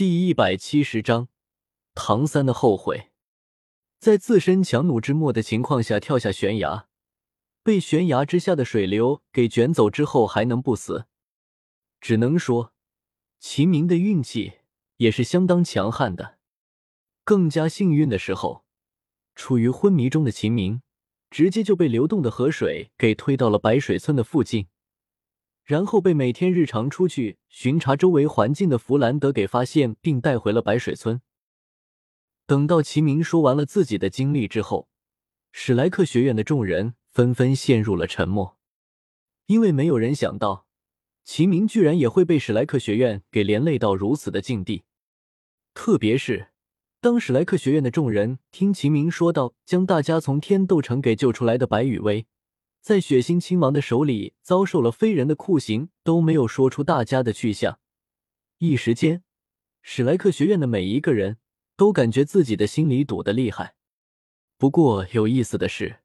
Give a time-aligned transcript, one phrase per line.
[0.00, 1.28] 第一百七十章，
[1.94, 3.10] 唐三的后悔。
[3.98, 6.88] 在自身强弩之末的情况下跳下悬崖，
[7.62, 11.04] 被悬崖之下的水流给卷走之后还能不死？
[12.00, 12.72] 只能说，
[13.38, 14.60] 秦明的运气
[14.96, 16.38] 也是相当强悍的。
[17.22, 18.64] 更加幸运的时候，
[19.34, 20.80] 处于昏迷中的秦明，
[21.28, 24.68] 直接就被流动的河水给推到了白水村的附近。
[25.70, 31.22] 然后被每天日常出去巡查周围环境的弗兰德给发现，并带回了白水村。
[32.44, 34.88] 等到齐明说完了自己的经历之后，
[35.52, 38.58] 史莱克学院的众人纷纷陷入了沉默，
[39.46, 40.66] 因为没有人想到
[41.22, 44.82] 齐明居然也会被史莱克学院给连累到如此的境地。
[45.72, 46.48] 特别是
[47.00, 52.26] 当史莱克学院的众人听齐明说到将大家从天斗城给救出来的白羽薇。
[52.80, 57.78] 在血腥亲王的手里遭受了非人的酷刑，都没有说出大家的去向。
[58.58, 59.22] 一时间，
[59.82, 61.36] 史莱克学院的每一个人
[61.76, 63.74] 都感觉自己的心里堵得厉害。
[64.56, 66.00] 不过有意思的是，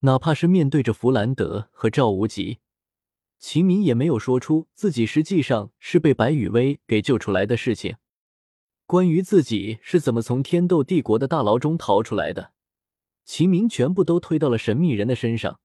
[0.00, 2.58] 哪怕是面对着弗兰德和赵无极，
[3.38, 7.96] 秦明也没有说出自己实际上是被白羽薇给救出来的事情。
[8.86, 12.52] 关于自己是怎么从天斗帝国的大牢中逃出来的，
[13.24, 15.60] 秦明全部都推到了神秘人的身上。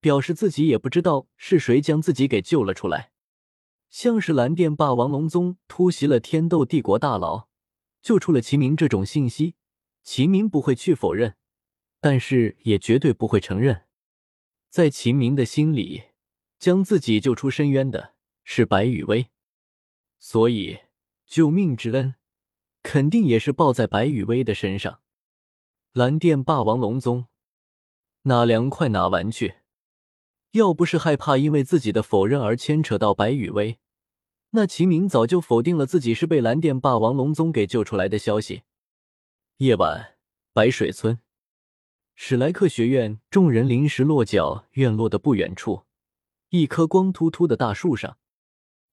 [0.00, 3.12] 表示自己也不知道是谁将自己给救了出来，
[3.88, 7.48] 像是蓝电霸王龙宗突袭了天斗帝国大牢，
[8.02, 9.54] 救出了齐明这种信息，
[10.02, 11.36] 齐明不会去否认，
[12.00, 13.84] 但是也绝对不会承认。
[14.68, 16.04] 在齐明的心里，
[16.58, 19.30] 将自己救出深渊的是白羽薇，
[20.18, 20.80] 所以
[21.26, 22.14] 救命之恩
[22.82, 25.00] 肯定也是报在白羽薇的身上。
[25.92, 27.26] 蓝电霸王龙宗
[28.22, 29.54] 哪凉快哪玩去。
[30.56, 33.78] 要不是害怕因为自己的否认而牵扯到白羽薇，
[34.50, 38.62] 那秦明早就否定了自己是被蓝电霸王龙宗给救出来的消息。
[39.58, 40.16] 夜晚，
[40.54, 41.20] 白水村，
[42.14, 45.84] 史莱克学院众人临时落脚院落的不远处，
[46.48, 48.16] 一棵光秃秃的大树上，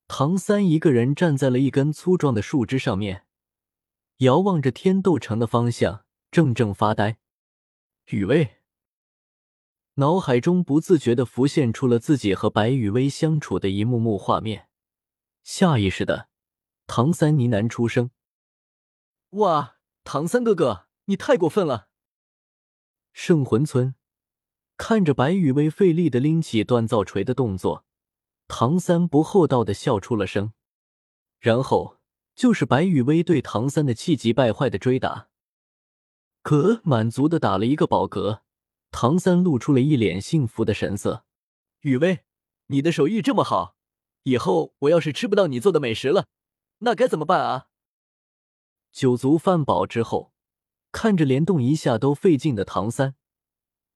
[0.07, 3.25] 唐三一个人站在了一根粗壮的树枝上面，
[4.17, 7.19] 遥望着天斗城的方向，怔怔发呆。
[8.07, 8.62] 雨薇。
[9.95, 14.67] 脑海中不自觉的浮现出了自己和白雨薇相处的一幕幕画面，
[15.43, 16.29] 下意识的，
[16.87, 18.09] 唐三呢喃出声
[19.37, 21.89] ：“哇，唐三哥哥，你太过分了！”
[23.13, 23.93] 圣魂村
[24.77, 27.85] 看着白雨薇费力的拎起锻造锤的动作，
[28.47, 30.53] 唐三不厚道的笑出了声，
[31.37, 31.99] 然后
[32.33, 35.29] 就是白雨薇对唐三的气急败坏的追打，
[36.41, 38.41] 可满足的打了一个饱嗝。
[38.93, 41.25] 唐三露出了一脸幸福的神色，
[41.81, 42.19] 雨薇，
[42.67, 43.75] 你的手艺这么好，
[44.21, 46.27] 以后我要是吃不到你做的美食了，
[46.77, 47.69] 那该怎么办啊？
[48.91, 50.31] 酒足饭饱之后，
[50.91, 53.15] 看着连动一下都费劲的唐三，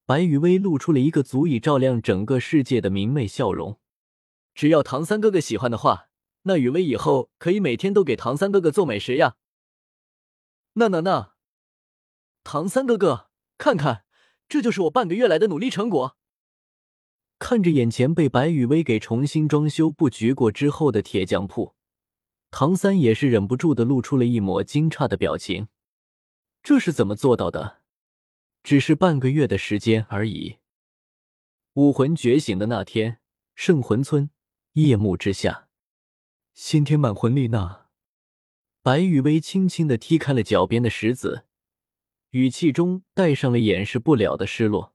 [0.07, 3.79] 白雨薇露出了一个足以照亮整个世界的明媚笑容。
[4.55, 6.09] 只要唐三哥哥喜欢的话，
[6.41, 9.35] 那雨薇以后可以每天都给唐三哥哥做美食呀。
[10.73, 11.35] 那那那，
[12.43, 13.29] 唐三哥哥，
[13.59, 14.06] 看看。
[14.47, 16.17] 这就是我半个月来的努力成果。
[17.39, 21.75] 看着眼前被白雨薇给重新装修布局过之后的铁匠铺，
[22.49, 25.67] 唐三也是忍不住的露出了一抹惊诧的表情。
[26.63, 27.81] 这是怎么做到的？
[28.63, 30.57] 只是半个月的时间而已。
[31.73, 33.19] 武魂觉醒的那天，
[33.55, 34.29] 圣魂村
[34.73, 35.69] 夜幕之下，
[36.53, 37.87] 先天满魂力娜，
[38.81, 41.46] 白雨薇轻轻的踢开了脚边的石子。
[42.37, 44.93] 语气中带上了掩饰不了的失落。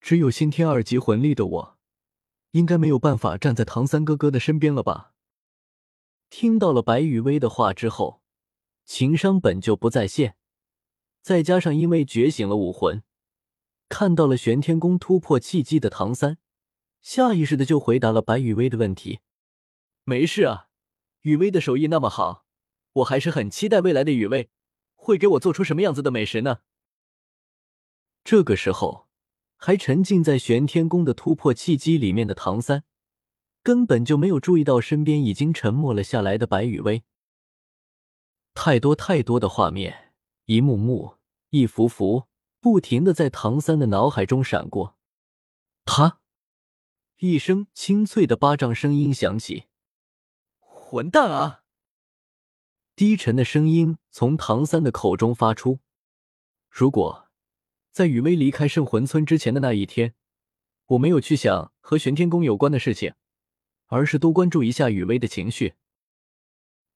[0.00, 1.78] 只有先天二级魂力的我，
[2.52, 5.12] 应该没有办法站在唐三哥哥的身边了吧？
[6.30, 8.22] 听到了白雨薇的话之后，
[8.86, 10.36] 情商本就不在线，
[11.20, 13.02] 再加上因为觉醒了武魂，
[13.90, 16.38] 看到了玄天宫突破契机的唐三，
[17.02, 19.20] 下意识的就回答了白雨薇的问题
[20.04, 20.68] ：“没事啊，
[21.20, 22.46] 雨薇的手艺那么好，
[22.94, 24.48] 我还是很期待未来的雨薇
[24.94, 26.60] 会给我做出什么样子的美食呢。”
[28.30, 29.08] 这个时候，
[29.56, 32.84] 还沉浸在玄天宫的突破契机里面的唐三，
[33.62, 37.04] 根本就没有注意到身边已经沉默了下来的白雨薇。
[38.52, 40.12] 太多太多的画面，
[40.44, 41.16] 一幕幕、
[41.48, 42.24] 一幅幅，
[42.60, 44.98] 不停的在唐三的脑海中闪过。
[45.86, 46.20] 他，
[47.20, 49.68] 一声清脆的巴掌声音响起
[50.60, 51.62] ：“混蛋啊！”
[52.94, 55.80] 低沉的声音从唐三的口中发出
[56.68, 57.24] ：“如果……”
[57.90, 60.14] 在雨薇离开圣魂村之前的那一天，
[60.86, 63.14] 我没有去想和玄天宫有关的事情，
[63.86, 65.74] 而是多关注一下雨薇的情绪。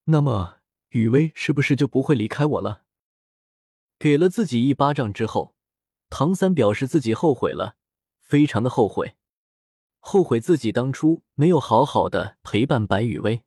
[0.05, 0.59] 那么，
[0.91, 2.83] 雨薇是不是就不会离开我了？
[3.99, 5.55] 给了自己一巴掌之后，
[6.11, 7.77] 唐三表示自己后悔了，
[8.21, 9.15] 非常的后悔，
[10.01, 13.43] 后悔自己当初没有好好的陪伴白雨薇，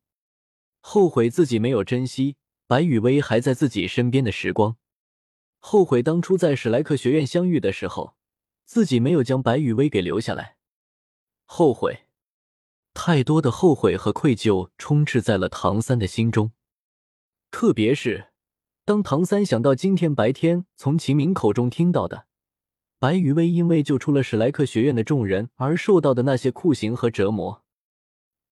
[0.79, 2.37] 后悔自己没有珍惜
[2.67, 4.77] 白雨薇还在自己身边的时光，
[5.67, 8.15] 后悔当初在史莱克学院相遇的时候，
[8.65, 10.57] 自己没有将白雨薇给留下来，
[11.43, 12.05] 后悔，
[12.93, 16.51] 太多的后悔和愧疚充斥在了唐三的心中。
[17.49, 18.27] 特别是
[18.85, 22.27] 当唐三想到今天白天从秦明口中听到的
[22.99, 27.63] 白羽薇因为救出了史莱克学院的众人而受到的那些酷刑和折磨，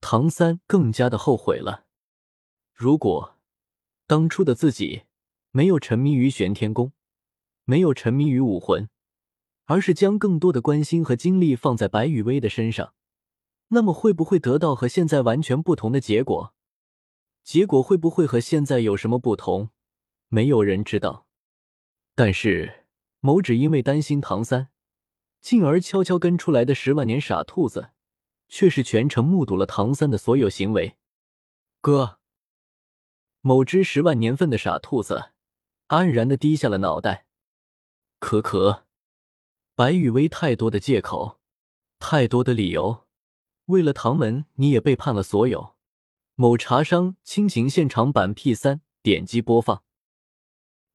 [0.00, 1.84] 唐三更加的后悔了。
[2.72, 3.36] 如果
[4.08, 5.04] 当初的自己
[5.52, 6.90] 没有沉迷于玄天功，
[7.64, 8.88] 没有沉迷于武魂，
[9.64, 12.94] 而是将更多的关心和精力放在白羽薇的身上，
[13.68, 16.54] 那么会不会得到和现在完全不同的结果？
[17.42, 19.70] 结果会不会和现在有什么不同？
[20.28, 21.26] 没有人知道。
[22.14, 22.84] 但是
[23.20, 24.68] 某只因为担心唐三，
[25.40, 27.90] 进而悄悄跟出来的十万年傻兔子，
[28.48, 30.96] 却是全程目睹了唐三的所有行为。
[31.80, 32.18] 哥，
[33.40, 35.32] 某只十万年份的傻兔子
[35.88, 37.23] 安然的低下了脑袋。
[38.24, 38.86] 可可，
[39.74, 41.40] 白雨薇太多的借口，
[41.98, 43.06] 太多的理由，
[43.66, 45.76] 为了唐门，你也背叛了所有。
[46.34, 49.84] 某茶商亲情现场版 P 三点击播放。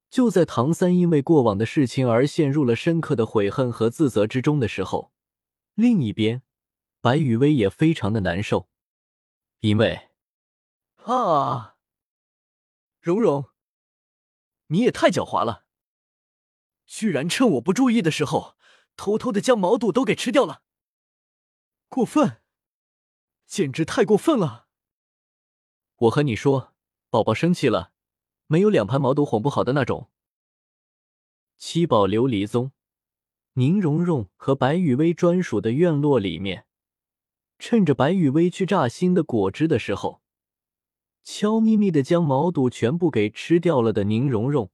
[0.09, 5.11] 就在唐三因为过往的事情而陷入了深刻的悔恨和自责之中的时候，
[5.75, 6.41] 另一边，
[6.99, 8.67] 白雨薇也非常的难受，
[9.59, 10.09] 因为
[11.03, 11.75] 啊，
[12.99, 13.45] 蓉蓉，
[14.65, 15.65] 你也太狡猾了，
[16.89, 18.57] 居然趁我不注意的时候，
[18.97, 20.63] 偷偷的将毛肚都给吃掉了，
[21.87, 22.41] 过分，
[23.45, 24.67] 简直太过分了。
[25.97, 26.73] 我和你说，
[27.11, 27.93] 宝宝生气了，
[28.47, 30.09] 没有两盘毛肚哄不好的那种。
[31.59, 32.71] 七宝琉璃宗，
[33.53, 36.65] 宁荣荣和白雨薇专属的院落里面，
[37.59, 40.23] 趁着白雨薇去榨新的果汁的时候，
[41.23, 44.71] 悄咪咪的将毛肚全部给吃掉了的宁荣荣，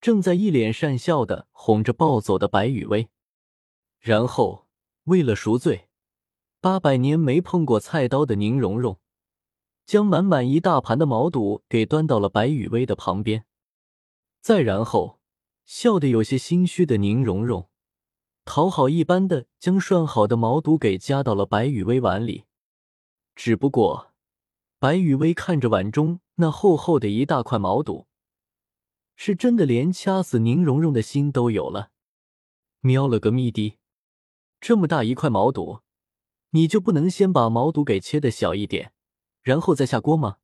[0.00, 3.08] 正在一脸善笑的哄着暴走的白雨薇，
[3.98, 4.66] 然后
[5.04, 5.88] 为了赎罪，
[6.60, 8.98] 八百年没碰过菜刀的宁荣荣。
[9.86, 13.44] 将满满一大盘的毛肚给端到了白雨薇的旁边，
[14.40, 15.18] 再然后
[15.64, 17.68] 笑得有些心虚的宁荣荣，
[18.44, 22.44] 讨好一般的将涮好的毛肚给夹到了白雨薇碗里。
[23.34, 24.12] 只不过，
[24.78, 28.06] 白雨薇看着碗中那厚厚的一大块毛肚，
[29.22, 31.90] 是真的连掐死宁荣荣的心都有了。
[32.80, 33.76] 喵了个咪的，
[34.62, 35.80] 这么大一块毛肚，
[36.52, 38.94] 你就不能先把毛肚给切的小一点？
[39.42, 40.38] 然后再下锅吗？